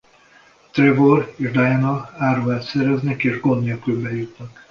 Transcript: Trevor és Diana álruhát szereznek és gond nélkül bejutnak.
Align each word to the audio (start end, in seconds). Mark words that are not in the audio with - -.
Trevor 0.71 1.33
és 1.37 1.51
Diana 1.51 2.09
álruhát 2.17 2.61
szereznek 2.63 3.23
és 3.23 3.39
gond 3.39 3.63
nélkül 3.63 4.01
bejutnak. 4.01 4.59